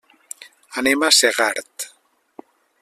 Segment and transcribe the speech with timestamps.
[0.83, 1.89] Anem a Segart.